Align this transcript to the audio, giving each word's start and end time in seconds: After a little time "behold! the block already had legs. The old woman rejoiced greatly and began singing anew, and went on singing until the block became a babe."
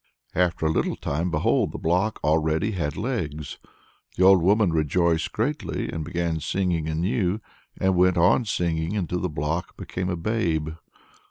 After 0.33 0.65
a 0.65 0.71
little 0.71 0.95
time 0.95 1.29
"behold! 1.29 1.71
the 1.73 1.77
block 1.77 2.19
already 2.23 2.71
had 2.71 2.97
legs. 2.97 3.59
The 4.17 4.23
old 4.23 4.41
woman 4.41 4.73
rejoiced 4.73 5.31
greatly 5.31 5.91
and 5.91 6.03
began 6.03 6.39
singing 6.39 6.89
anew, 6.89 7.39
and 7.77 7.95
went 7.95 8.17
on 8.17 8.45
singing 8.45 8.97
until 8.97 9.19
the 9.19 9.29
block 9.29 9.77
became 9.77 10.09
a 10.09 10.15
babe." 10.17 10.69